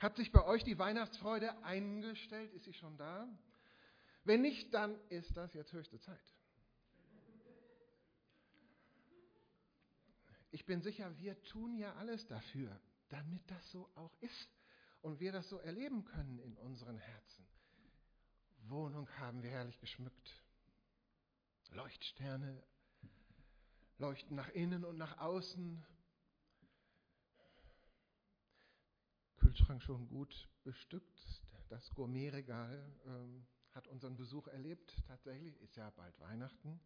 [0.00, 2.52] Hat sich bei euch die Weihnachtsfreude eingestellt?
[2.52, 3.26] Ist sie schon da?
[4.24, 6.34] Wenn nicht, dann ist das jetzt höchste Zeit.
[10.50, 14.48] Ich bin sicher, wir tun ja alles dafür, damit das so auch ist
[15.02, 17.46] und wir das so erleben können in unseren Herzen.
[18.68, 20.40] Wohnung haben wir herrlich geschmückt.
[21.70, 22.62] Leuchtsterne
[23.98, 25.84] leuchten nach innen und nach außen.
[29.38, 31.42] Kühlschrank schon gut bestückt.
[31.68, 34.94] Das Gourmetregal ähm, hat unseren Besuch erlebt.
[35.08, 36.80] Tatsächlich ist ja bald Weihnachten.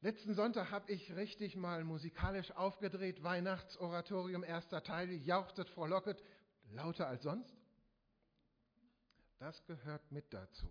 [0.00, 3.22] Letzten Sonntag habe ich richtig mal musikalisch aufgedreht.
[3.22, 5.10] Weihnachtsoratorium, erster Teil.
[5.10, 6.22] Jauchzet, frohlocket,
[6.70, 7.56] lauter als sonst.
[9.38, 10.68] Das gehört mit dazu.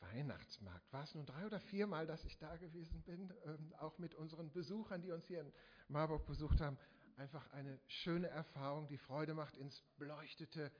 [0.00, 0.92] Weihnachtsmarkt.
[0.92, 4.50] War es nun drei oder viermal, dass ich da gewesen bin, ähm, auch mit unseren
[4.50, 5.52] Besuchern, die uns hier in
[5.88, 6.78] Marburg besucht haben.
[7.16, 10.72] Einfach eine schöne Erfahrung, die Freude macht, ins beleuchtete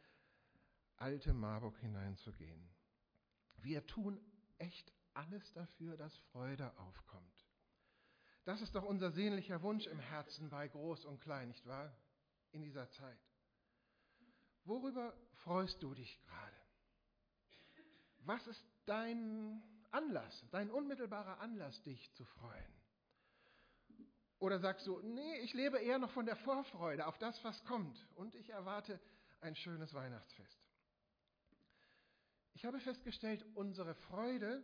[1.01, 2.69] alte Marburg hineinzugehen.
[3.57, 4.21] Wir tun
[4.59, 7.47] echt alles dafür, dass Freude aufkommt.
[8.45, 11.95] Das ist doch unser sehnlicher Wunsch im Herzen bei Groß und Klein, nicht wahr?
[12.53, 13.19] In dieser Zeit.
[14.65, 16.57] Worüber freust du dich gerade?
[18.21, 22.81] Was ist dein Anlass, dein unmittelbarer Anlass, dich zu freuen?
[24.39, 28.07] Oder sagst du, nee, ich lebe eher noch von der Vorfreude auf das, was kommt
[28.17, 29.01] und ich erwarte
[29.41, 30.60] ein schönes Weihnachtsfest?
[32.61, 34.63] Ich habe festgestellt, unsere Freude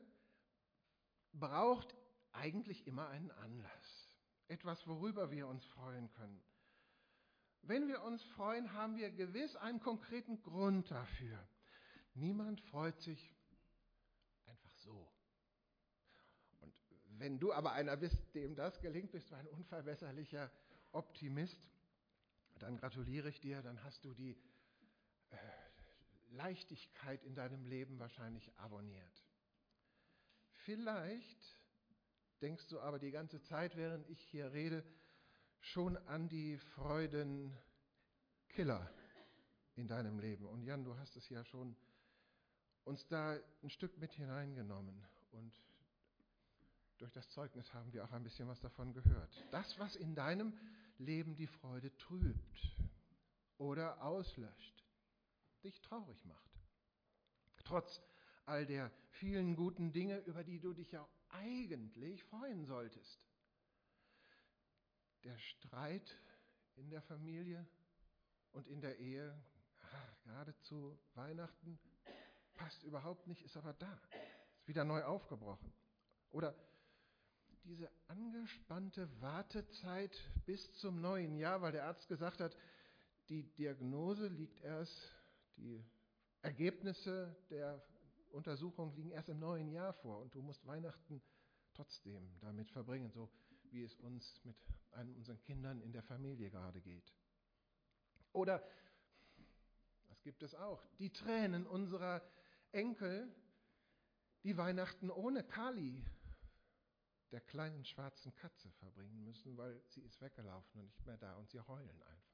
[1.32, 1.96] braucht
[2.30, 4.12] eigentlich immer einen Anlass.
[4.48, 6.42] Etwas, worüber wir uns freuen können.
[7.62, 11.42] Wenn wir uns freuen, haben wir gewiss einen konkreten Grund dafür.
[12.12, 13.34] Niemand freut sich
[14.44, 15.10] einfach so.
[16.60, 16.74] Und
[17.16, 20.50] wenn du aber einer bist, dem das gelingt, bist du ein unverbesserlicher
[20.92, 21.66] Optimist,
[22.58, 24.36] dann gratuliere ich dir, dann hast du die
[25.30, 25.36] äh,
[26.30, 29.24] Leichtigkeit in deinem Leben wahrscheinlich abonniert.
[30.64, 31.56] Vielleicht
[32.40, 34.84] denkst du aber die ganze Zeit, während ich hier rede,
[35.60, 38.90] schon an die Freudenkiller
[39.76, 40.46] in deinem Leben.
[40.46, 41.76] Und Jan, du hast es ja schon
[42.84, 45.02] uns da ein Stück mit hineingenommen.
[45.32, 45.52] Und
[46.98, 49.44] durch das Zeugnis haben wir auch ein bisschen was davon gehört.
[49.50, 50.56] Das, was in deinem
[50.98, 52.76] Leben die Freude trübt
[53.58, 54.75] oder auslöscht,
[55.62, 56.50] dich traurig macht.
[57.64, 58.00] Trotz
[58.44, 63.20] all der vielen guten Dinge, über die du dich ja eigentlich freuen solltest.
[65.24, 66.16] Der Streit
[66.76, 67.66] in der Familie
[68.52, 69.36] und in der Ehe,
[70.24, 71.78] gerade zu Weihnachten,
[72.54, 74.00] passt überhaupt nicht, ist aber da,
[74.58, 75.72] ist wieder neu aufgebrochen.
[76.30, 76.54] Oder
[77.64, 82.56] diese angespannte Wartezeit bis zum neuen Jahr, weil der Arzt gesagt hat,
[83.28, 85.12] die Diagnose liegt erst
[85.56, 85.84] die
[86.42, 87.82] Ergebnisse der
[88.30, 91.22] Untersuchung liegen erst im neuen Jahr vor und du musst Weihnachten
[91.72, 93.30] trotzdem damit verbringen, so
[93.70, 94.56] wie es uns mit
[94.92, 97.12] einem unseren Kindern in der Familie gerade geht.
[98.32, 98.62] Oder,
[100.08, 102.22] das gibt es auch, die Tränen unserer
[102.72, 103.34] Enkel,
[104.44, 106.04] die Weihnachten ohne Kali,
[107.32, 111.50] der kleinen schwarzen Katze, verbringen müssen, weil sie ist weggelaufen und nicht mehr da und
[111.50, 112.25] sie heulen einfach.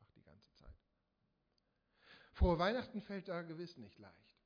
[2.33, 4.37] Frohe Weihnachten fällt da gewiss nicht leicht.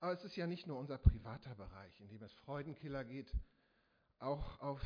[0.00, 3.32] Aber es ist ja nicht nur unser privater Bereich, in dem es Freudenkiller geht.
[4.18, 4.80] Auch auf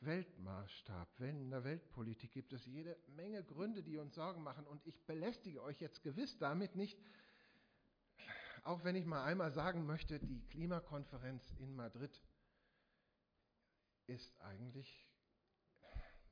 [0.00, 4.66] Weltmaßstab, in der Weltpolitik gibt es jede Menge Gründe, die uns Sorgen machen.
[4.66, 6.98] Und ich belästige euch jetzt gewiss damit nicht,
[8.64, 12.20] auch wenn ich mal einmal sagen möchte, die Klimakonferenz in Madrid
[14.06, 15.08] ist eigentlich,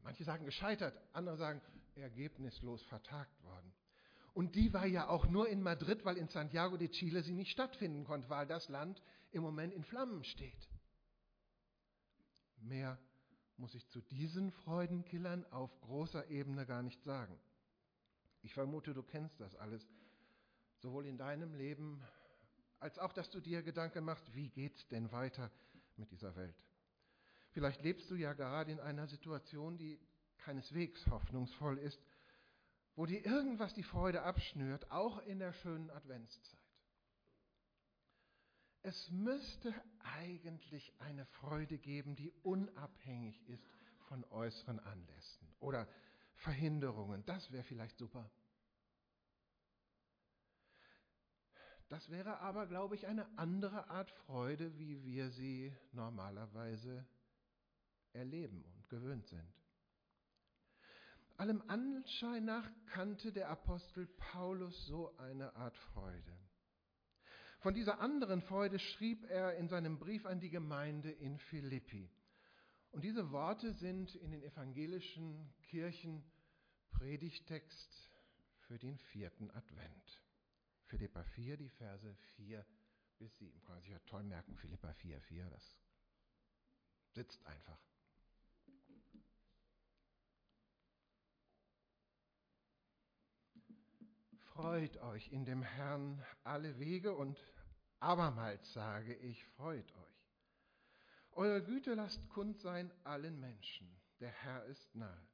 [0.02, 1.60] manche sagen gescheitert, andere sagen
[1.96, 3.72] ergebnislos vertagt worden.
[4.34, 7.50] Und die war ja auch nur in Madrid, weil in Santiago de Chile sie nicht
[7.50, 10.68] stattfinden konnte, weil das Land im Moment in Flammen steht.
[12.58, 12.98] Mehr
[13.56, 17.38] muss ich zu diesen Freudenkillern auf großer Ebene gar nicht sagen.
[18.42, 19.86] Ich vermute, du kennst das alles,
[20.78, 22.02] sowohl in deinem Leben
[22.78, 25.50] als auch, dass du dir Gedanken machst, wie geht's denn weiter
[25.96, 26.56] mit dieser Welt?
[27.50, 30.00] Vielleicht lebst du ja gerade in einer Situation, die
[30.38, 32.00] keineswegs hoffnungsvoll ist
[32.94, 36.60] wo dir irgendwas die Freude abschnürt, auch in der schönen Adventszeit.
[38.82, 43.62] Es müsste eigentlich eine Freude geben, die unabhängig ist
[44.08, 45.86] von äußeren Anlässen oder
[46.36, 47.24] Verhinderungen.
[47.26, 48.30] Das wäre vielleicht super.
[51.90, 57.04] Das wäre aber, glaube ich, eine andere Art Freude, wie wir sie normalerweise
[58.12, 59.59] erleben und gewöhnt sind.
[61.40, 66.36] Allem Anschein nach kannte der Apostel Paulus so eine Art Freude.
[67.60, 72.10] Von dieser anderen Freude schrieb er in seinem Brief an die Gemeinde in Philippi.
[72.90, 76.22] Und diese Worte sind in den evangelischen Kirchen
[76.90, 78.10] Predigtext
[78.66, 80.22] für den vierten Advent.
[80.88, 82.66] Philippa 4, die Verse 4
[83.16, 83.62] bis 7.
[83.62, 85.78] Kann man sich ja toll merken, Philippa 4, 4, das
[87.12, 87.80] sitzt einfach.
[94.60, 97.42] Freut euch in dem Herrn alle Wege und
[97.98, 100.36] abermals sage ich, freut euch.
[101.32, 103.90] Eure Güte lasst kund sein allen Menschen.
[104.20, 105.26] Der Herr ist nahe.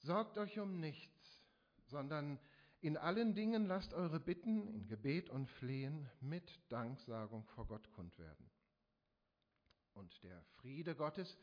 [0.00, 1.42] Sorgt euch um nichts,
[1.86, 2.38] sondern
[2.82, 8.18] in allen Dingen lasst eure Bitten in Gebet und Flehen mit Danksagung vor Gott kund
[8.18, 8.50] werden.
[9.94, 11.38] Und der Friede Gottes,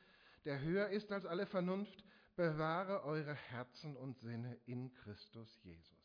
[0.46, 2.04] der höher ist als alle Vernunft,
[2.36, 5.99] bewahre eure Herzen und Sinne in Christus Jesus.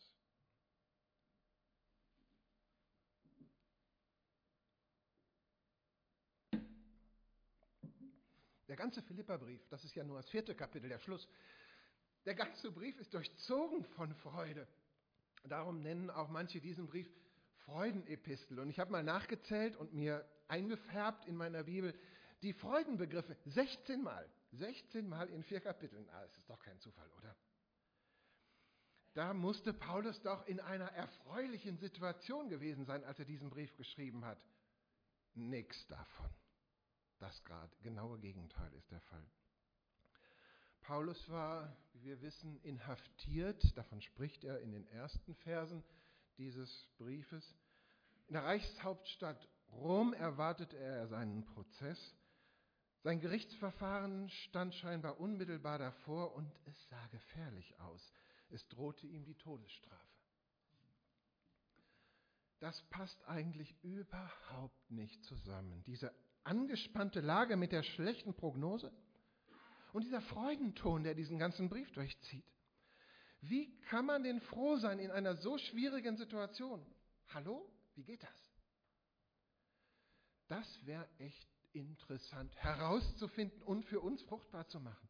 [8.68, 11.28] Der ganze Philipperbrief, das ist ja nur das vierte Kapitel, der Schluss,
[12.24, 14.66] der ganze Brief ist durchzogen von Freude.
[15.44, 17.10] Darum nennen auch manche diesen Brief
[17.64, 18.58] Freudenepistel.
[18.58, 21.94] Und ich habe mal nachgezählt und mir eingefärbt in meiner Bibel
[22.42, 24.28] die Freudenbegriffe 16 Mal.
[24.52, 26.08] 16 Mal in vier Kapiteln.
[26.10, 27.34] Ah, das ist doch kein Zufall, oder?
[29.14, 34.24] Da musste Paulus doch in einer erfreulichen Situation gewesen sein, als er diesen Brief geschrieben
[34.24, 34.44] hat.
[35.34, 36.30] Nichts davon.
[37.24, 39.26] Das gerade genaue Gegenteil ist der Fall.
[40.82, 45.82] Paulus war, wie wir wissen, inhaftiert, davon spricht er in den ersten Versen
[46.36, 47.56] dieses Briefes.
[48.26, 52.14] In der Reichshauptstadt Rom erwartete er seinen Prozess.
[53.02, 58.12] Sein Gerichtsverfahren stand scheinbar unmittelbar davor und es sah gefährlich aus.
[58.50, 60.14] Es drohte ihm die Todesstrafe.
[62.60, 65.82] Das passt eigentlich überhaupt nicht zusammen.
[65.86, 66.12] Diese
[66.44, 68.92] angespannte Lage mit der schlechten Prognose
[69.92, 72.44] und dieser Freudenton, der diesen ganzen Brief durchzieht.
[73.40, 76.84] Wie kann man denn froh sein in einer so schwierigen Situation?
[77.32, 77.70] Hallo?
[77.94, 78.54] Wie geht das?
[80.48, 85.08] Das wäre echt interessant herauszufinden und für uns fruchtbar zu machen.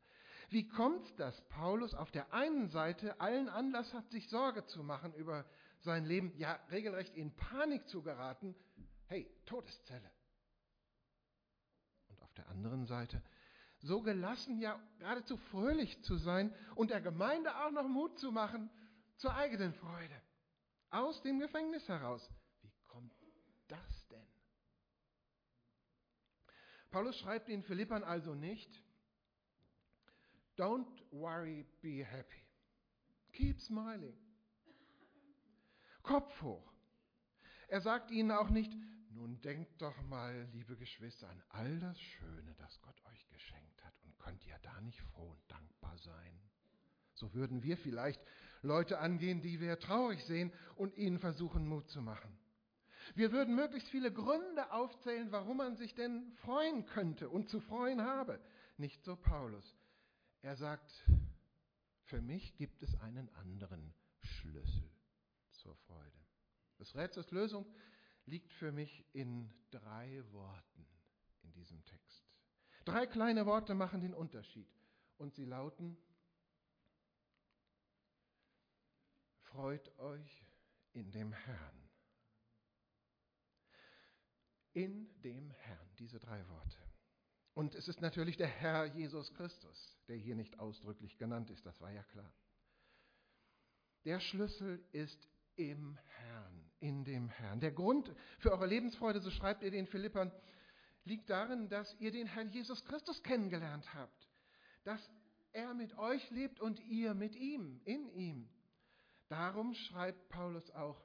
[0.51, 5.15] Wie kommt dass Paulus auf der einen Seite allen Anlass hat, sich Sorge zu machen
[5.15, 5.45] über
[5.81, 8.55] sein Leben, ja regelrecht in Panik zu geraten?
[9.07, 10.14] Hey, Todeszelle.
[12.37, 13.23] Der anderen Seite
[13.81, 18.71] so gelassen, ja geradezu fröhlich zu sein und der Gemeinde auch noch Mut zu machen
[19.17, 20.21] zur eigenen Freude.
[20.91, 22.29] Aus dem Gefängnis heraus.
[22.63, 23.15] Wie kommt
[23.69, 24.27] das denn?
[26.91, 28.81] Paulus schreibt den Philippern also nicht,
[30.57, 32.47] Don't worry, be happy.
[33.33, 34.17] Keep smiling.
[36.03, 36.73] Kopf hoch.
[37.67, 38.73] Er sagt ihnen auch nicht,
[39.15, 43.95] nun denkt doch mal, liebe Geschwister, an all das Schöne, das Gott euch geschenkt hat.
[44.03, 46.41] Und könnt ihr da nicht froh und dankbar sein?
[47.15, 48.21] So würden wir vielleicht
[48.63, 52.37] Leute angehen, die wir traurig sehen und ihnen versuchen, Mut zu machen.
[53.15, 58.03] Wir würden möglichst viele Gründe aufzählen, warum man sich denn freuen könnte und zu freuen
[58.03, 58.41] habe.
[58.79, 59.77] Nicht so Paulus.
[60.43, 60.91] Er sagt,
[62.05, 64.91] für mich gibt es einen anderen Schlüssel
[65.51, 66.19] zur Freude.
[66.79, 67.67] Des Rätsels Lösung
[68.27, 70.87] liegt für mich in drei Worten
[71.43, 72.25] in diesem Text.
[72.85, 74.69] Drei kleine Worte machen den Unterschied
[75.17, 75.97] und sie lauten,
[79.43, 80.47] freut euch
[80.93, 81.91] in dem Herrn.
[84.73, 86.79] In dem Herrn, diese drei Worte.
[87.55, 91.81] Und es ist natürlich der Herr Jesus Christus, der hier nicht ausdrücklich genannt ist, das
[91.81, 92.33] war ja klar.
[94.05, 97.61] Der Schlüssel ist im Herrn, in dem Herrn.
[97.61, 100.31] Der Grund für eure Lebensfreude, so schreibt ihr den Philippern,
[101.05, 104.29] liegt darin, dass ihr den Herrn Jesus Christus kennengelernt habt,
[104.85, 105.01] dass
[105.53, 108.51] er mit euch lebt und ihr mit ihm, in ihm.
[109.29, 111.03] Darum schreibt Paulus auch,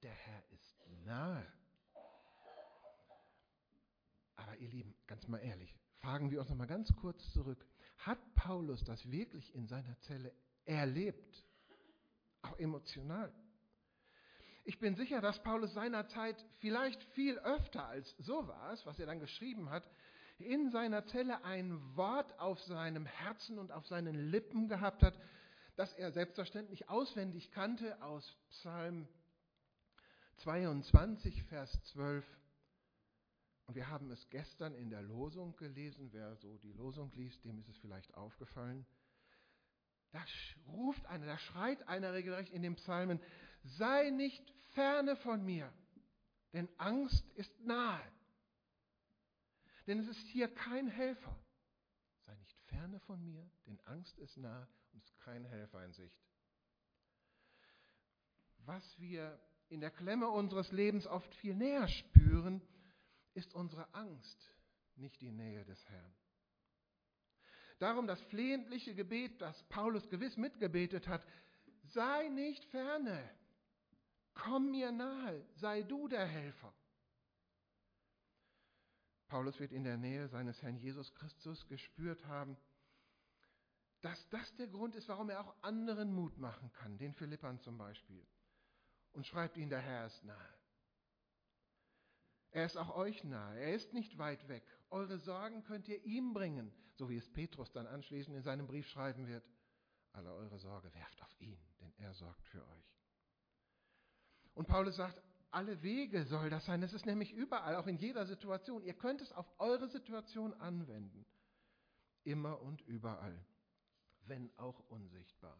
[0.00, 1.52] der Herr ist nahe.
[4.36, 7.66] Aber ihr Lieben, ganz mal ehrlich, fragen wir uns noch mal ganz kurz zurück.
[7.98, 10.32] Hat Paulus das wirklich in seiner Zelle
[10.66, 11.44] erlebt?
[12.42, 13.32] Auch emotional?
[14.66, 19.68] Ich bin sicher, dass Paulus seinerzeit vielleicht viel öfter als sowas, was er dann geschrieben
[19.68, 19.86] hat,
[20.38, 25.14] in seiner Zelle ein Wort auf seinem Herzen und auf seinen Lippen gehabt hat,
[25.76, 29.06] das er selbstverständlich auswendig kannte aus Psalm
[30.38, 32.24] 22, Vers 12.
[33.66, 36.08] Und wir haben es gestern in der Losung gelesen.
[36.12, 38.86] Wer so die Losung liest, dem ist es vielleicht aufgefallen.
[40.12, 40.24] Da
[40.68, 43.20] ruft einer, da schreit einer regelrecht in den Psalmen,
[43.64, 45.72] sei nicht ferne von mir,
[46.52, 48.00] denn Angst ist nahe.
[49.86, 51.38] Denn es ist hier kein Helfer.
[52.20, 55.92] Sei nicht ferne von mir, denn Angst ist nahe und es ist kein Helfer in
[55.92, 56.22] Sicht.
[58.58, 62.62] Was wir in der Klemme unseres Lebens oft viel näher spüren,
[63.34, 64.54] ist unsere Angst,
[64.96, 66.14] nicht die Nähe des Herrn.
[67.78, 71.26] Darum das flehentliche Gebet, das Paulus gewiss mitgebetet hat,
[71.82, 73.28] sei nicht ferne,
[74.34, 76.72] komm mir nahe, sei du der Helfer.
[79.28, 82.56] Paulus wird in der Nähe seines Herrn Jesus Christus gespürt haben,
[84.00, 87.78] dass das der Grund ist, warum er auch anderen Mut machen kann, den Philippern zum
[87.78, 88.26] Beispiel.
[89.12, 90.54] Und schreibt ihnen, der Herr ist nahe.
[92.50, 93.58] Er ist auch euch nahe.
[93.58, 94.64] Er ist nicht weit weg.
[94.90, 98.86] Eure Sorgen könnt ihr ihm bringen, so wie es Petrus dann anschließend in seinem Brief
[98.86, 99.44] schreiben wird.
[100.12, 102.93] Alle eure Sorge werft auf ihn, denn er sorgt für euch.
[104.54, 105.20] Und Paulus sagt,
[105.50, 106.82] alle Wege soll das sein.
[106.82, 108.82] Es ist nämlich überall, auch in jeder Situation.
[108.82, 111.24] Ihr könnt es auf eure Situation anwenden.
[112.24, 113.38] Immer und überall,
[114.26, 115.56] wenn auch unsichtbar.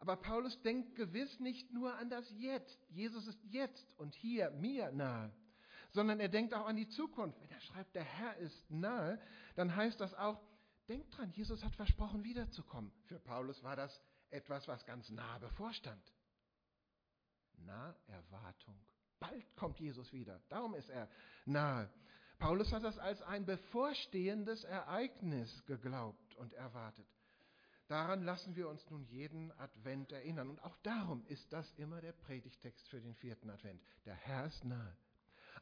[0.00, 2.78] Aber Paulus denkt gewiss nicht nur an das Jetzt.
[2.90, 5.32] Jesus ist jetzt und hier mir nahe,
[5.90, 7.40] sondern er denkt auch an die Zukunft.
[7.40, 9.20] Wenn er schreibt, der Herr ist nahe,
[9.56, 10.40] dann heißt das auch,
[10.88, 12.92] denkt dran, Jesus hat versprochen, wiederzukommen.
[13.06, 16.02] Für Paulus war das etwas, was ganz nah bevorstand.
[17.64, 18.78] Naherwartung.
[19.18, 20.40] Bald kommt Jesus wieder.
[20.48, 21.08] Darum ist er
[21.44, 21.90] nahe.
[22.38, 27.06] Paulus hat das als ein bevorstehendes Ereignis geglaubt und erwartet.
[27.88, 30.50] Daran lassen wir uns nun jeden Advent erinnern.
[30.50, 33.82] Und auch darum ist das immer der Predigtext für den vierten Advent.
[34.04, 34.96] Der Herr ist nahe.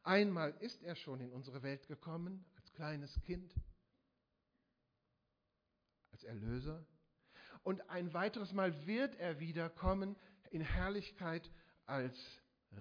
[0.02, 3.54] Einmal ist er schon in unsere Welt gekommen, als kleines Kind,
[6.10, 6.84] als Erlöser.
[7.62, 10.16] Und ein weiteres Mal wird er wiederkommen
[10.50, 11.50] in Herrlichkeit
[11.86, 12.16] als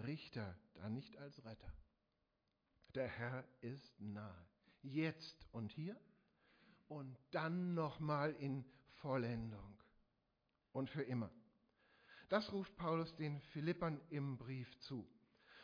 [0.03, 1.71] Richter, dann nicht als Retter.
[2.93, 4.47] Der Herr ist nahe,
[4.81, 6.00] jetzt und hier
[6.88, 8.65] und dann nochmal in
[9.01, 9.77] Vollendung
[10.71, 11.31] und für immer.
[12.29, 15.07] Das ruft Paulus den Philippern im Brief zu.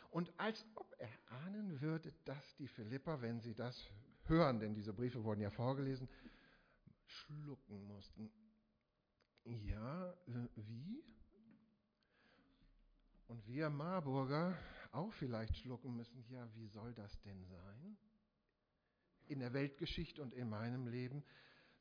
[0.10, 1.10] Und als ob er
[1.46, 3.90] ahnen würde, dass die Philipper, wenn sie das
[4.26, 6.08] hören, denn diese Briefe wurden ja vorgelesen,
[7.06, 8.32] schlucken mussten.
[9.44, 11.04] Ja, äh, wie?
[13.32, 14.58] Und wir Marburger
[14.92, 17.98] auch vielleicht schlucken müssen, ja, wie soll das denn sein?
[19.28, 21.24] In der Weltgeschichte und in meinem Leben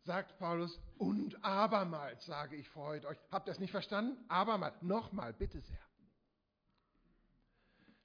[0.05, 3.19] sagt Paulus, und abermals sage ich freut euch.
[3.33, 4.17] Habt ihr es nicht verstanden?
[4.29, 5.85] Abermals, nochmal, bitte sehr.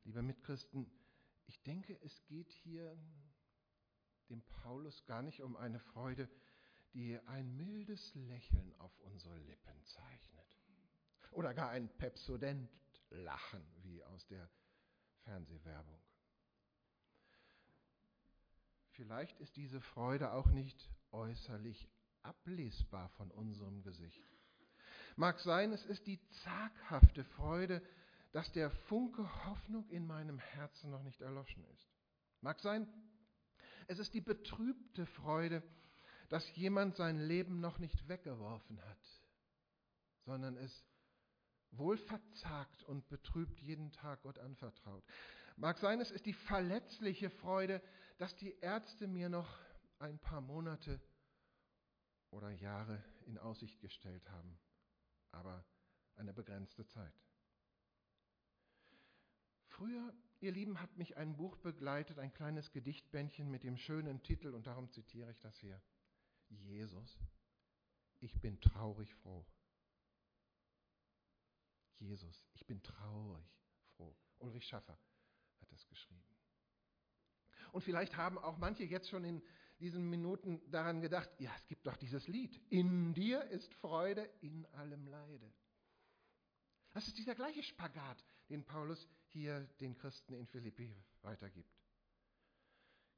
[0.06, 0.90] Liebe Mitchristen,
[1.46, 2.98] ich denke, es geht hier
[4.28, 6.28] dem Paulus gar nicht um eine Freude,
[6.96, 10.58] die ein mildes Lächeln auf unsere Lippen zeichnet.
[11.30, 12.72] Oder gar ein Pepsodent
[13.10, 14.50] lachen, wie aus der
[15.24, 16.02] Fernsehwerbung.
[18.92, 21.90] Vielleicht ist diese Freude auch nicht äußerlich
[22.24, 24.24] ablesbar von unserem Gesicht.
[25.16, 27.82] Mag sein, es ist die zaghafte Freude,
[28.32, 31.90] dass der Funke Hoffnung in meinem Herzen noch nicht erloschen ist.
[32.42, 32.88] Mag sein,
[33.88, 35.64] es ist die betrübte Freude,
[36.30, 39.24] dass jemand sein Leben noch nicht weggeworfen hat,
[40.26, 40.86] sondern es
[41.72, 45.04] wohl verzagt und betrübt jeden Tag Gott anvertraut.
[45.58, 47.82] Mag sein, es ist die verletzliche Freude,
[48.18, 49.58] dass die Ärzte mir noch
[50.00, 51.00] ein paar Monate
[52.30, 54.60] oder Jahre in Aussicht gestellt haben,
[55.32, 55.66] aber
[56.16, 57.14] eine begrenzte Zeit.
[59.68, 64.54] Früher, ihr Lieben, hat mich ein Buch begleitet, ein kleines Gedichtbändchen mit dem schönen Titel,
[64.54, 65.82] und darum zitiere ich das hier.
[66.50, 67.20] Jesus,
[68.20, 69.46] ich bin traurig froh.
[72.00, 73.46] Jesus, ich bin traurig
[73.96, 74.16] froh.
[74.40, 74.98] Ulrich Schaffer
[75.60, 76.24] hat das geschrieben.
[77.72, 79.42] Und vielleicht haben auch manche jetzt schon in
[79.80, 84.66] diesen Minuten daran gedacht, ja, es gibt doch dieses Lied, in dir ist Freude in
[84.68, 85.52] allem Leide.
[86.94, 91.76] Das ist dieser gleiche Spagat, den Paulus hier den Christen in Philippi weitergibt.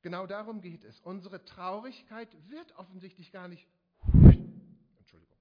[0.02, 1.00] Genau darum geht es.
[1.02, 3.68] Unsere Traurigkeit wird offensichtlich gar nicht
[4.98, 5.38] Entschuldigung,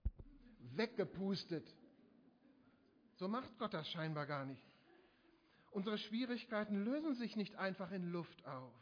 [0.59, 1.75] weggepustet,
[3.16, 4.62] So macht Gott das scheinbar gar nicht.
[5.70, 8.73] Unsere Schwierigkeiten lösen sich nicht einfach in Luft auf.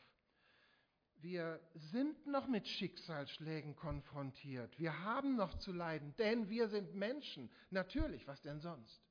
[1.16, 4.78] Wir sind noch mit Schicksalsschlägen konfrontiert.
[4.78, 7.50] Wir haben noch zu leiden, denn wir sind Menschen.
[7.70, 9.02] Natürlich, was denn sonst?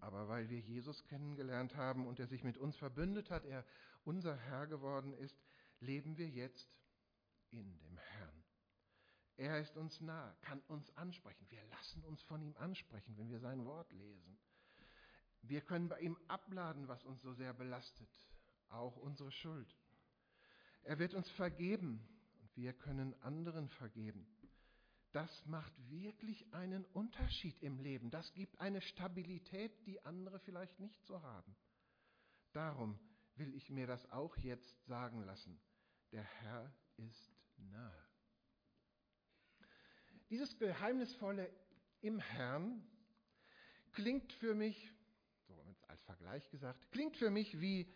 [0.00, 3.64] Aber weil wir Jesus kennengelernt haben und er sich mit uns verbündet hat, er
[4.04, 5.36] unser Herr geworden ist,
[5.80, 6.68] leben wir jetzt
[7.50, 8.07] in dem Herrn.
[9.38, 11.46] Er ist uns nah, kann uns ansprechen.
[11.48, 14.36] Wir lassen uns von ihm ansprechen, wenn wir sein Wort lesen.
[15.42, 18.10] Wir können bei ihm abladen, was uns so sehr belastet,
[18.68, 19.72] auch unsere Schuld.
[20.82, 22.04] Er wird uns vergeben
[22.40, 24.26] und wir können anderen vergeben.
[25.12, 28.10] Das macht wirklich einen Unterschied im Leben.
[28.10, 31.54] Das gibt eine Stabilität, die andere vielleicht nicht so haben.
[32.52, 32.98] Darum
[33.36, 35.60] will ich mir das auch jetzt sagen lassen.
[36.10, 38.07] Der Herr ist nahe.
[40.30, 41.50] Dieses geheimnisvolle
[42.00, 42.86] im Herrn
[43.92, 44.92] klingt für mich,
[45.46, 45.54] so
[45.86, 47.92] als Vergleich gesagt, klingt für mich wie,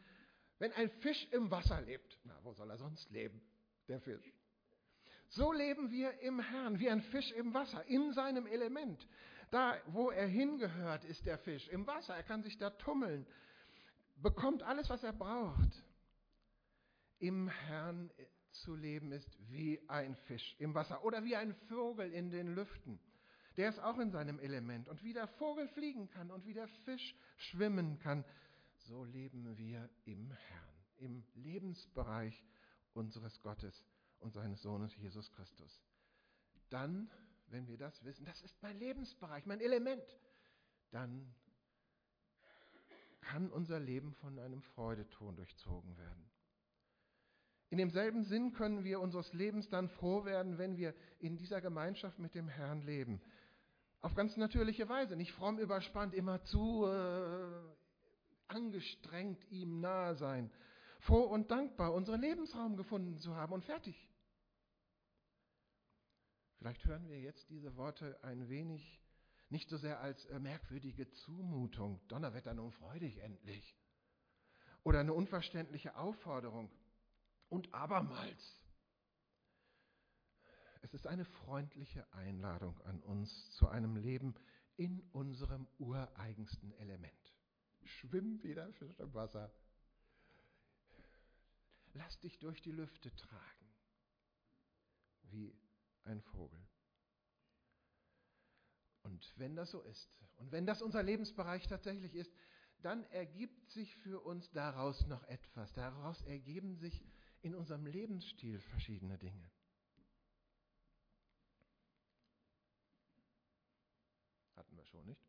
[0.59, 2.19] wenn ein Fisch im Wasser lebt.
[2.25, 3.43] Na, wo soll er sonst leben,
[3.89, 4.33] der Fisch?
[5.29, 9.07] So leben wir im Herrn, wie ein Fisch im Wasser, in seinem Element.
[9.51, 12.15] Da, wo er hingehört, ist der Fisch im Wasser.
[12.15, 13.27] Er kann sich da tummeln,
[14.17, 15.85] bekommt alles, was er braucht.
[17.19, 18.11] Im Herrn
[18.53, 22.99] zu leben ist wie ein Fisch im Wasser oder wie ein Vogel in den Lüften.
[23.57, 24.89] Der ist auch in seinem Element.
[24.89, 28.25] Und wie der Vogel fliegen kann und wie der Fisch schwimmen kann,
[28.77, 32.43] so leben wir im Herrn, im Lebensbereich
[32.95, 33.87] unseres Gottes
[34.21, 35.83] und seines Sohnes Jesus Christus.
[36.71, 37.11] Dann,
[37.49, 40.05] wenn wir das wissen, das ist mein Lebensbereich, mein Element,
[40.91, 41.35] dann
[43.21, 46.32] kann unser Leben von einem Freudeton durchzogen werden.
[47.73, 52.19] In demselben Sinn können wir unseres Lebens dann froh werden, wenn wir in dieser Gemeinschaft
[52.19, 53.19] mit dem Herrn leben.
[54.03, 57.51] Auf ganz natürliche Weise, nicht fromm überspannt, immer zu äh,
[58.49, 60.51] angestrengt ihm nahe sein.
[61.01, 63.97] Froh und dankbar, unseren Lebensraum gefunden zu haben und fertig.
[66.59, 69.01] Vielleicht hören wir jetzt diese Worte ein wenig
[69.49, 73.75] nicht so sehr als äh, merkwürdige Zumutung, Donnerwetter nun freudig endlich,
[74.83, 76.71] oder eine unverständliche Aufforderung
[77.53, 78.63] und abermals.
[80.81, 84.35] Es ist eine freundliche Einladung an uns zu einem Leben
[84.77, 87.37] in unserem ureigensten Element.
[87.85, 89.53] Schwimm wieder Fisch im Wasser.
[91.93, 93.75] Lass dich durch die Lüfte tragen,
[95.25, 95.55] wie
[96.05, 96.67] ein Vogel.
[99.03, 102.33] Und wenn das so ist, und wenn das unser Lebensbereich tatsächlich ist,
[102.81, 105.71] dann ergibt sich für uns daraus noch etwas.
[105.75, 107.05] Daraus ergeben sich
[107.43, 109.51] in unserem Lebensstil verschiedene Dinge.
[114.57, 115.21] Hatten wir schon, nicht?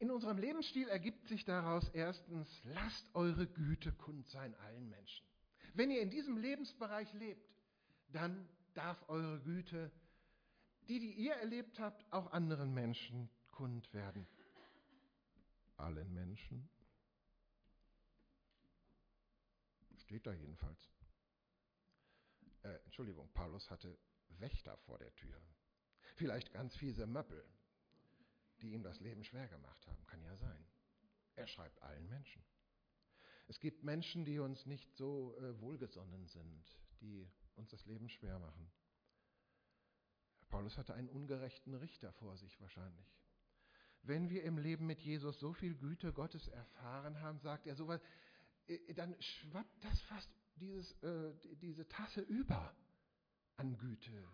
[0.00, 5.26] In unserem Lebensstil ergibt sich daraus erstens, lasst eure Güte kund sein allen Menschen.
[5.74, 7.46] Wenn ihr in diesem Lebensbereich lebt,
[8.08, 9.92] dann darf eure Güte,
[10.88, 14.26] die, die ihr erlebt habt, auch anderen Menschen kund werden.
[15.76, 16.68] Allen Menschen?
[20.10, 20.90] Steht da jedenfalls.
[22.62, 23.96] Äh, Entschuldigung, Paulus hatte
[24.40, 25.40] Wächter vor der Tür.
[26.16, 27.44] Vielleicht ganz fiese Möppel,
[28.60, 30.04] die ihm das Leben schwer gemacht haben.
[30.06, 30.66] Kann ja sein.
[31.36, 32.44] Er schreibt allen Menschen.
[33.46, 38.40] Es gibt Menschen, die uns nicht so äh, wohlgesonnen sind, die uns das Leben schwer
[38.40, 38.68] machen.
[40.48, 43.16] Paulus hatte einen ungerechten Richter vor sich wahrscheinlich.
[44.02, 48.00] Wenn wir im Leben mit Jesus so viel Güte Gottes erfahren haben, sagt er sowas,
[48.94, 52.74] dann schwappt das fast dieses, äh, diese Tasse über
[53.56, 54.28] an Güte.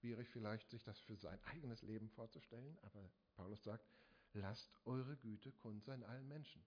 [0.00, 3.84] Schwierig vielleicht, sich das für sein eigenes Leben vorzustellen, aber Paulus sagt,
[4.32, 6.64] lasst eure Güte kund sein allen Menschen.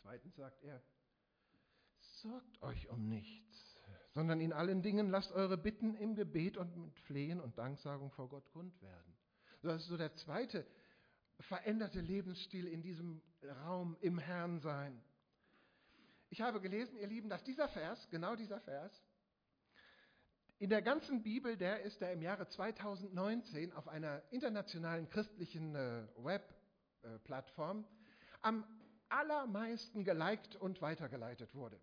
[0.00, 0.82] Zweitens sagt er,
[1.98, 3.78] sorgt euch um nichts,
[4.12, 8.28] sondern in allen Dingen lasst eure Bitten im Gebet und mit Flehen und Danksagung vor
[8.28, 9.16] Gott kund werden.
[9.62, 10.66] Das ist so der zweite
[11.40, 15.02] veränderte Lebensstil in diesem Raum im Herrn sein.
[16.30, 18.92] Ich habe gelesen, ihr Lieben, dass dieser Vers, genau dieser Vers,
[20.58, 26.06] in der ganzen Bibel, der ist da im Jahre 2019 auf einer internationalen christlichen äh,
[26.16, 27.86] Webplattform äh,
[28.42, 28.64] am
[29.08, 31.78] allermeisten geliked und weitergeleitet wurde.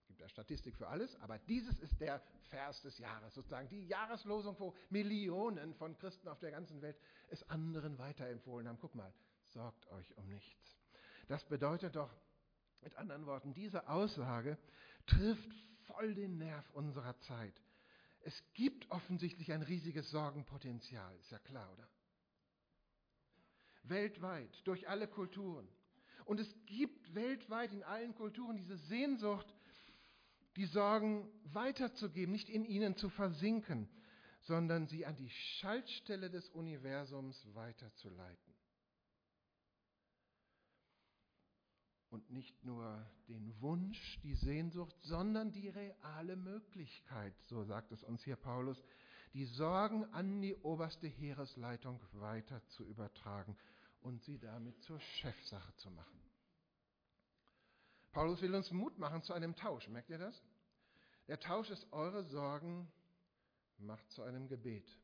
[0.00, 3.86] Es gibt ja Statistik für alles, aber dieses ist der Vers des Jahres, sozusagen die
[3.86, 8.78] Jahreslosung, wo Millionen von Christen auf der ganzen Welt es anderen weiterempfohlen haben.
[8.80, 9.12] Guck mal,
[9.52, 10.78] sorgt euch um nichts.
[11.28, 12.10] Das bedeutet doch,
[12.82, 14.56] mit anderen Worten, diese Aussage
[15.06, 15.52] trifft
[15.86, 17.54] voll den Nerv unserer Zeit.
[18.22, 21.88] Es gibt offensichtlich ein riesiges Sorgenpotenzial, ist ja klar, oder?
[23.84, 25.68] Weltweit, durch alle Kulturen.
[26.24, 29.46] Und es gibt weltweit in allen Kulturen diese Sehnsucht,
[30.56, 33.88] die Sorgen weiterzugeben, nicht in ihnen zu versinken,
[34.42, 38.49] sondern sie an die Schaltstelle des Universums weiterzuleiten.
[42.10, 48.22] Und nicht nur den Wunsch, die Sehnsucht, sondern die reale Möglichkeit, so sagt es uns
[48.24, 48.82] hier Paulus,
[49.32, 53.56] die Sorgen an die oberste Heeresleitung weiter zu übertragen
[54.00, 56.20] und sie damit zur Chefsache zu machen.
[58.10, 60.42] Paulus will uns Mut machen zu einem Tausch, merkt ihr das?
[61.28, 62.90] Der Tausch ist eure Sorgen
[63.78, 64.98] macht zu einem Gebet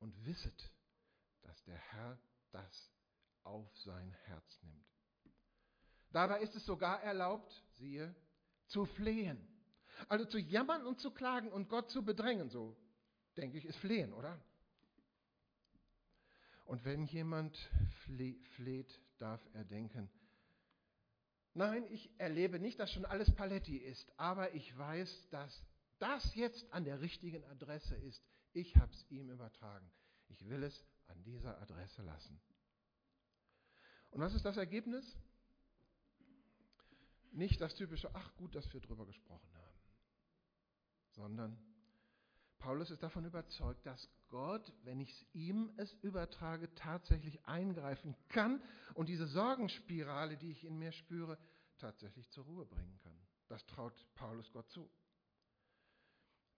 [0.00, 0.72] und wisset,
[1.42, 2.18] dass der Herr
[2.50, 2.90] das
[3.44, 4.93] auf sein Herz nimmt.
[6.14, 8.14] Dabei ist es sogar erlaubt, siehe,
[8.68, 9.36] zu flehen.
[10.08, 12.76] Also zu jammern und zu klagen und Gott zu bedrängen, so
[13.36, 14.40] denke ich, ist flehen, oder?
[16.66, 17.58] Und wenn jemand
[18.54, 20.08] fleht, darf er denken,
[21.52, 25.66] nein, ich erlebe nicht, dass schon alles Paletti ist, aber ich weiß, dass
[25.98, 28.22] das jetzt an der richtigen Adresse ist.
[28.52, 29.90] Ich habe es ihm übertragen.
[30.28, 32.40] Ich will es an dieser Adresse lassen.
[34.10, 35.18] Und was ist das Ergebnis?
[37.34, 39.78] Nicht das typische, ach gut, dass wir drüber gesprochen haben,
[41.10, 41.58] sondern
[42.58, 48.62] Paulus ist davon überzeugt, dass Gott, wenn ich es ihm es übertrage, tatsächlich eingreifen kann
[48.94, 51.36] und diese Sorgenspirale, die ich in mir spüre,
[51.78, 53.18] tatsächlich zur Ruhe bringen kann.
[53.48, 54.88] Das traut Paulus Gott zu.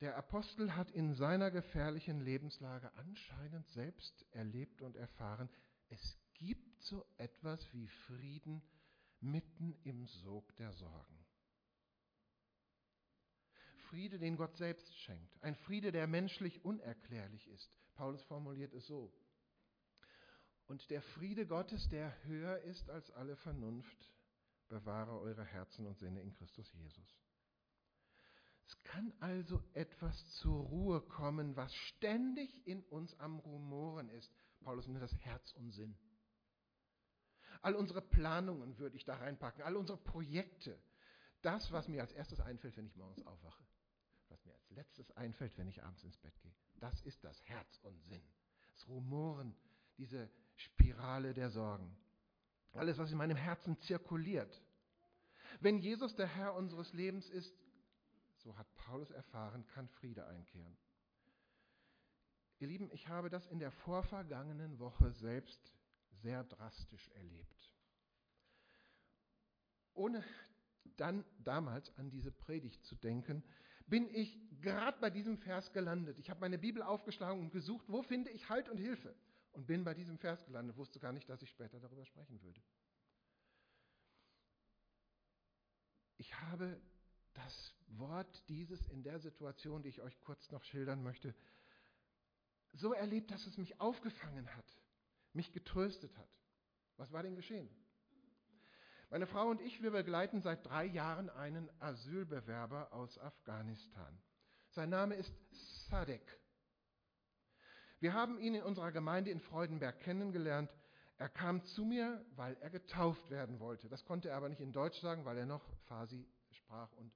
[0.01, 5.49] Der Apostel hat in seiner gefährlichen Lebenslage anscheinend selbst erlebt und erfahren,
[5.89, 8.63] es gibt so etwas wie Frieden
[9.21, 11.27] mitten im Sog der Sorgen.
[13.89, 15.43] Friede, den Gott selbst schenkt.
[15.43, 17.71] Ein Friede, der menschlich unerklärlich ist.
[17.95, 19.13] Paulus formuliert es so.
[20.67, 24.13] Und der Friede Gottes, der höher ist als alle Vernunft,
[24.69, 27.17] bewahre eure Herzen und Sinne in Christus Jesus.
[28.67, 34.33] Es kann also etwas zur Ruhe kommen, was ständig in uns am Rumoren ist.
[34.61, 35.97] Paulus nennt das Herz und Sinn.
[37.63, 40.79] All unsere Planungen würde ich da reinpacken, all unsere Projekte.
[41.43, 43.65] Das, was mir als erstes einfällt, wenn ich morgens aufwache.
[44.29, 46.55] Was mir als letztes einfällt, wenn ich abends ins Bett gehe.
[46.81, 48.23] Das ist das Herz und Sinn.
[48.75, 49.55] Das Rumoren,
[49.97, 51.97] diese Spirale der Sorgen.
[52.73, 54.63] Alles, was in meinem Herzen zirkuliert.
[55.61, 57.55] Wenn Jesus der Herr unseres Lebens ist,
[58.39, 60.77] so hat Paulus erfahren, kann Friede einkehren.
[62.59, 65.73] Ihr Lieben, ich habe das in der vorvergangenen Woche selbst
[66.23, 67.73] sehr drastisch erlebt.
[69.95, 70.25] Ohne
[70.97, 73.43] dann damals an diese Predigt zu denken,
[73.87, 76.19] bin ich gerade bei diesem Vers gelandet.
[76.19, 79.15] Ich habe meine Bibel aufgeschlagen und gesucht, wo finde ich Halt und Hilfe?
[79.53, 82.61] Und bin bei diesem Vers gelandet, wusste gar nicht, dass ich später darüber sprechen würde.
[86.19, 86.81] Ich habe
[87.35, 91.35] das Wort dieses in der Situation, die ich euch kurz noch schildern möchte,
[92.73, 94.81] so erlebt, dass es mich aufgefangen hat,
[95.37, 96.29] mich getröstet hat.
[96.97, 97.69] Was war denn geschehen?
[99.11, 104.19] Meine Frau und ich, wir begleiten seit drei Jahren einen Asylbewerber aus Afghanistan.
[104.71, 105.33] Sein Name ist
[105.89, 106.41] Sadek.
[108.01, 110.71] Wir haben ihn in unserer Gemeinde in Freudenberg kennengelernt.
[111.19, 113.89] Er kam zu mir, weil er getauft werden wollte.
[113.89, 117.13] Das konnte er aber nicht in Deutsch sagen, weil er noch Farsi sprach und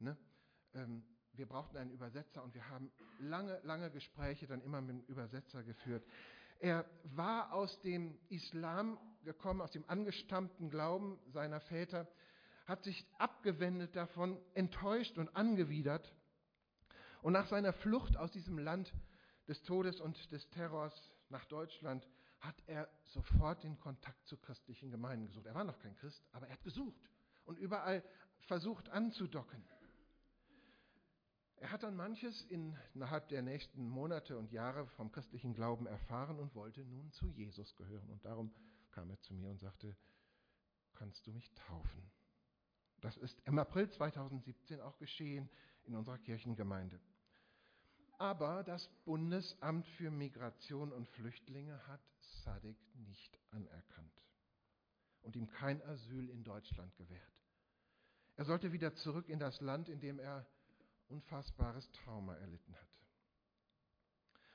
[0.00, 0.16] Ne?
[0.74, 5.02] Ähm, wir brauchten einen Übersetzer und wir haben lange, lange Gespräche dann immer mit dem
[5.06, 6.04] Übersetzer geführt.
[6.64, 12.08] Er war aus dem Islam gekommen, aus dem angestammten Glauben seiner Väter,
[12.64, 16.14] hat sich abgewendet davon, enttäuscht und angewidert.
[17.20, 18.94] Und nach seiner Flucht aus diesem Land
[19.46, 20.94] des Todes und des Terrors
[21.28, 22.08] nach Deutschland
[22.40, 25.44] hat er sofort den Kontakt zu christlichen Gemeinden gesucht.
[25.44, 26.96] Er war noch kein Christ, aber er hat gesucht
[27.44, 28.02] und überall
[28.46, 29.62] versucht anzudocken.
[31.56, 36.54] Er hat dann manches innerhalb der nächsten Monate und Jahre vom christlichen Glauben erfahren und
[36.54, 38.10] wollte nun zu Jesus gehören.
[38.10, 38.52] Und darum
[38.90, 39.96] kam er zu mir und sagte,
[40.94, 42.10] kannst du mich taufen?
[43.00, 45.48] Das ist im April 2017 auch geschehen
[45.84, 47.00] in unserer Kirchengemeinde.
[48.18, 52.00] Aber das Bundesamt für Migration und Flüchtlinge hat
[52.44, 54.22] Sadek nicht anerkannt
[55.22, 57.32] und ihm kein Asyl in Deutschland gewährt.
[58.36, 60.46] Er sollte wieder zurück in das Land, in dem er
[61.14, 62.88] unfassbares Trauma erlitten hat.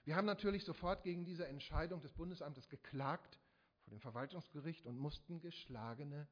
[0.04, 3.40] Wir haben natürlich sofort gegen diese Entscheidung des Bundesamtes geklagt
[3.84, 6.28] vor dem Verwaltungsgericht und mussten geschlagene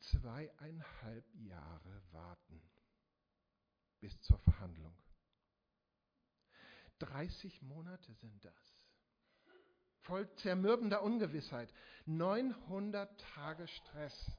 [0.00, 2.62] zweieinhalb Jahre warten.
[4.00, 4.96] bis zur Verhandlung.
[7.00, 8.78] 30 Monate sind das.
[10.02, 11.72] Voll zermürbender Ungewissheit.
[12.06, 14.30] 900 Tage Stress.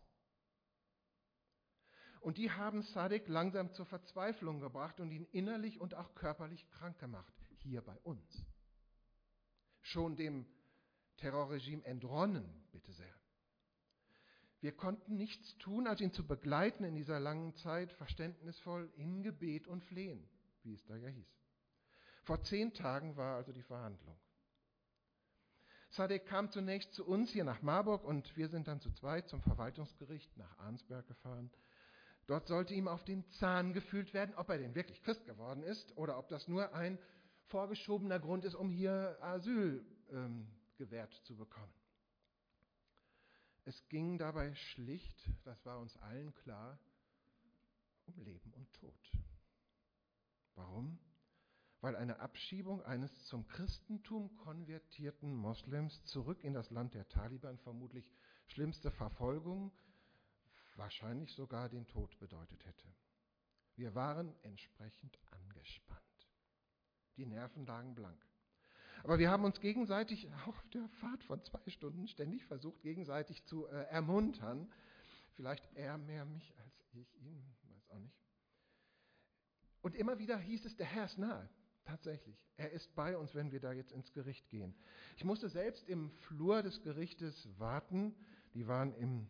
[2.19, 6.99] Und die haben Sadik langsam zur Verzweiflung gebracht und ihn innerlich und auch körperlich krank
[6.99, 7.33] gemacht.
[7.59, 8.45] Hier bei uns.
[9.81, 10.45] Schon dem
[11.17, 13.13] Terrorregime entronnen, bitte sehr.
[14.61, 19.67] Wir konnten nichts tun, als ihn zu begleiten in dieser langen Zeit, verständnisvoll in Gebet
[19.67, 20.27] und Flehen,
[20.63, 21.39] wie es da ja hieß.
[22.23, 24.19] Vor zehn Tagen war also die Verhandlung.
[25.91, 29.41] Sadek kam zunächst zu uns hier nach Marburg und wir sind dann zu zweit zum
[29.41, 31.49] Verwaltungsgericht nach Arnsberg gefahren.
[32.29, 35.97] Dort sollte ihm auf den Zahn gefühlt werden, ob er denn wirklich Christ geworden ist
[35.97, 36.99] oder ob das nur ein
[37.47, 41.73] vorgeschobener Grund ist, um hier Asyl ähm, gewährt zu bekommen.
[43.65, 46.77] Es ging dabei schlicht, das war uns allen klar,
[48.05, 49.11] um Leben und Tod.
[50.53, 50.99] Warum?
[51.81, 58.05] Weil eine Abschiebung eines zum Christentum konvertierten Moslems zurück in das Land der Taliban vermutlich
[58.45, 59.71] schlimmste Verfolgung,
[60.79, 62.87] wahrscheinlich sogar den Tod bedeutet hätte.
[63.75, 66.01] Wir waren entsprechend angespannt.
[67.17, 68.25] Die Nerven lagen blank.
[69.03, 73.67] Aber wir haben uns gegenseitig auf der Fahrt von zwei Stunden ständig versucht, gegenseitig zu
[73.67, 74.71] äh, ermuntern.
[75.35, 78.19] Vielleicht er mehr mich als ich ihn, weiß auch nicht.
[79.81, 81.49] Und immer wieder hieß es, der Herr ist nahe.
[81.85, 82.45] Tatsächlich.
[82.57, 84.75] Er ist bei uns, wenn wir da jetzt ins Gericht gehen.
[85.17, 88.15] Ich musste selbst im Flur des Gerichtes warten.
[88.53, 89.27] Die waren im,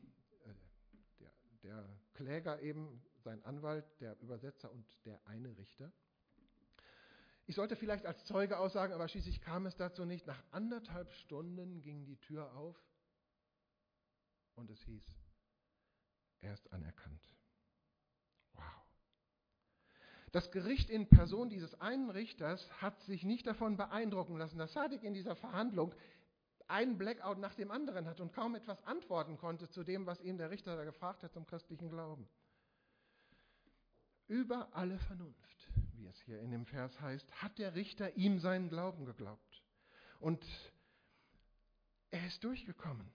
[1.69, 5.91] der, Kläger eben, sein Anwalt, der Übersetzer und der eine Richter.
[7.45, 10.25] Ich sollte vielleicht als Zeuge aussagen, aber schließlich kam es dazu nicht.
[10.25, 12.77] Nach anderthalb Stunden ging die Tür auf
[14.55, 15.03] und es hieß,
[16.41, 17.23] er ist anerkannt.
[18.53, 18.63] Wow.
[20.31, 25.03] Das Gericht in Person dieses einen Richters hat sich nicht davon beeindrucken lassen, dass Sadik
[25.03, 25.93] in dieser Verhandlung
[26.69, 30.37] einen Blackout nach dem anderen hat und kaum etwas antworten konnte zu dem, was ihm
[30.37, 32.27] der Richter da gefragt hat zum christlichen Glauben.
[34.27, 35.49] Über alle Vernunft
[35.99, 39.63] wie es hier in dem Vers heißt, hat der Richter ihm seinen Glauben geglaubt.
[40.19, 40.43] Und
[42.11, 43.11] er ist durchgekommen.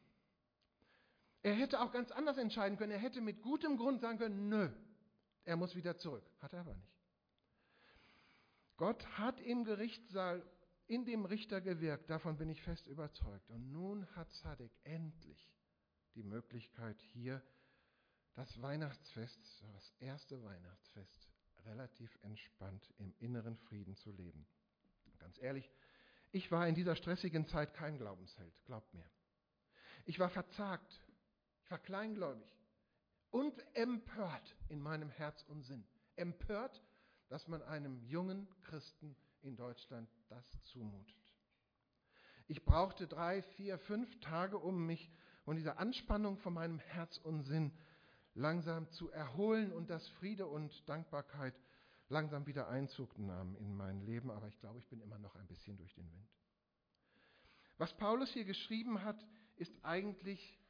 [1.43, 2.93] Er hätte auch ganz anders entscheiden können.
[2.93, 4.71] Er hätte mit gutem Grund sagen können, nö,
[5.45, 6.25] er muss wieder zurück.
[6.41, 6.93] Hat er aber nicht.
[8.77, 10.43] Gott hat im Gerichtssaal
[10.87, 13.51] in dem Richter gewirkt, davon bin ich fest überzeugt.
[13.51, 15.51] Und nun hat Sadek endlich
[16.15, 17.43] die Möglichkeit, hier
[18.35, 21.29] das Weihnachtsfest, das erste Weihnachtsfest,
[21.65, 24.47] relativ entspannt im inneren Frieden zu leben.
[25.19, 25.71] Ganz ehrlich,
[26.33, 29.09] ich war in dieser stressigen Zeit kein Glaubensheld, glaubt mir.
[30.05, 31.01] Ich war verzagt,
[31.63, 32.59] ich war kleingläubig
[33.31, 35.87] und empört in meinem Herz und Sinn.
[36.17, 36.83] Empört,
[37.29, 41.15] dass man einem jungen Christen in Deutschland das zumutet.
[42.47, 45.11] Ich brauchte drei, vier, fünf Tage, um mich
[45.45, 47.73] von dieser Anspannung von meinem Herz und Sinn
[48.35, 51.55] langsam zu erholen und dass Friede und Dankbarkeit
[52.09, 55.47] langsam wieder Einzug nahmen in mein Leben, aber ich glaube, ich bin immer noch ein
[55.47, 56.29] bisschen durch den Wind.
[57.79, 59.27] Was Paulus hier geschrieben hat,
[59.57, 60.61] ist eigentlich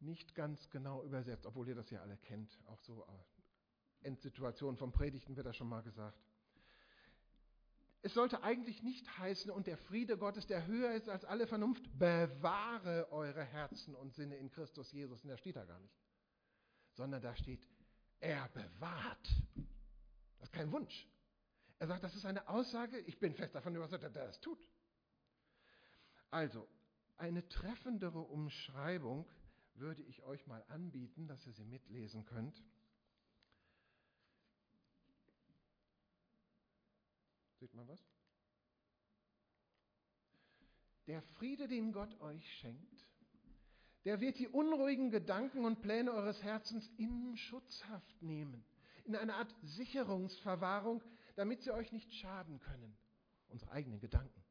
[0.00, 4.92] nicht ganz genau übersetzt, obwohl ihr das ja alle kennt, auch so äh, Endsituationen vom
[4.92, 6.25] Predigten wird das schon mal gesagt.
[8.06, 11.82] Es sollte eigentlich nicht heißen, und der Friede Gottes, der höher ist als alle Vernunft,
[11.98, 15.22] bewahre eure Herzen und Sinne in Christus Jesus.
[15.24, 15.94] Und da steht da gar nicht
[16.96, 17.66] sondern da steht,
[18.20, 19.28] er bewahrt.
[20.38, 21.06] Das ist kein Wunsch.
[21.78, 24.58] Er sagt, das ist eine Aussage, ich bin fest davon überzeugt, dass er das tut.
[26.30, 26.66] Also,
[27.18, 29.28] eine treffendere Umschreibung
[29.74, 32.62] würde ich euch mal anbieten, dass ihr sie mitlesen könnt.
[37.66, 37.98] Sieht man was?
[41.08, 43.08] Der Friede, den Gott euch schenkt,
[44.04, 48.64] der wird die unruhigen Gedanken und Pläne eures Herzens in Schutzhaft nehmen,
[49.04, 51.02] in eine Art Sicherungsverwahrung,
[51.34, 52.96] damit sie euch nicht schaden können,
[53.48, 54.44] unsere eigenen Gedanken.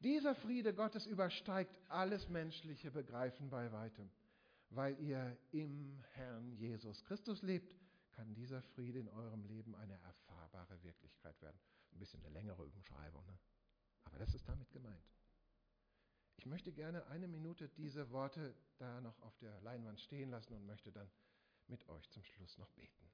[0.00, 4.10] Dieser Friede Gottes übersteigt alles menschliche Begreifen bei weitem.
[4.70, 7.77] Weil ihr im Herrn Jesus Christus lebt,
[8.18, 11.56] kann dieser Friede in eurem Leben eine erfahrbare Wirklichkeit werden.
[11.92, 13.38] Ein bisschen eine längere Umschreibung, ne?
[14.02, 15.08] aber das ist damit gemeint.
[16.36, 20.66] Ich möchte gerne eine Minute diese Worte da noch auf der Leinwand stehen lassen und
[20.66, 21.08] möchte dann
[21.68, 23.08] mit euch zum Schluss noch beten.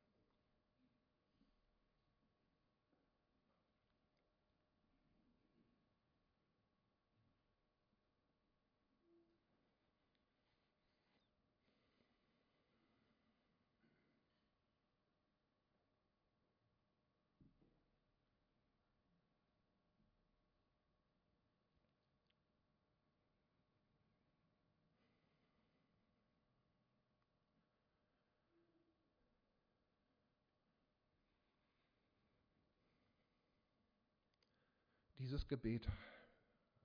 [35.25, 35.89] Dieses Gebet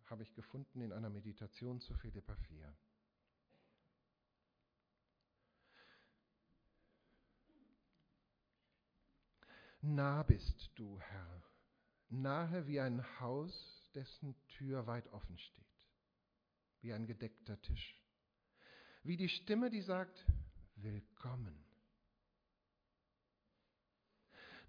[0.06, 2.74] habe ich gefunden in einer Meditation zu Philippa 4.
[9.82, 11.44] Nah bist du, Herr,
[12.08, 15.90] nahe wie ein Haus, dessen Tür weit offen steht,
[16.80, 18.02] wie ein gedeckter Tisch,
[19.04, 20.26] wie die Stimme, die sagt,
[20.78, 21.69] Willkommen.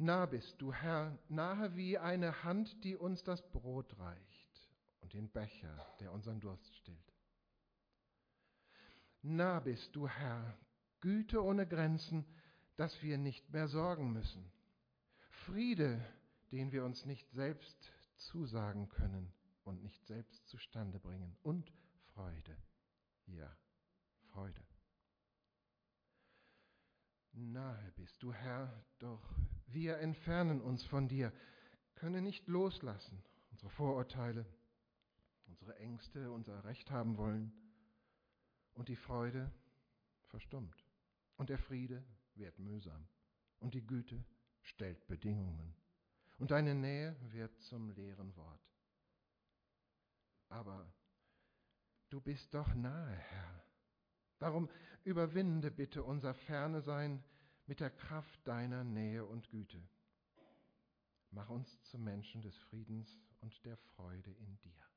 [0.02, 4.70] Nah bist du, Herr, nahe wie eine Hand, die uns das Brot reicht
[5.02, 7.12] und den Becher, der unseren Durst stillt.
[9.20, 10.56] Nah bist du, Herr,
[11.00, 12.24] Güte ohne Grenzen,
[12.76, 14.50] dass wir nicht mehr sorgen müssen.
[15.44, 16.02] Friede,
[16.50, 19.30] den wir uns nicht selbst zusagen können
[19.64, 21.36] und nicht selbst zustande bringen.
[21.42, 21.70] Und
[22.14, 22.56] Freude.
[23.26, 23.54] Ja,
[24.32, 24.69] Freude.
[27.40, 29.22] Nahe bist du, Herr, doch
[29.66, 31.32] wir entfernen uns von dir,
[31.94, 34.46] können nicht loslassen, unsere Vorurteile,
[35.46, 37.52] unsere Ängste, unser Recht haben wollen.
[38.74, 39.50] Und die Freude
[40.26, 40.84] verstummt.
[41.36, 43.08] Und der Friede wird mühsam.
[43.58, 44.24] Und die Güte
[44.62, 45.74] stellt Bedingungen.
[46.38, 48.60] Und deine Nähe wird zum leeren Wort.
[50.48, 50.92] Aber
[52.10, 53.64] du bist doch nahe, Herr.
[54.38, 54.68] Darum
[55.04, 57.22] überwinde bitte unser Ferne sein
[57.70, 59.80] mit der Kraft deiner Nähe und Güte.
[61.30, 64.89] Mach uns zu Menschen des Friedens und der Freude in dir.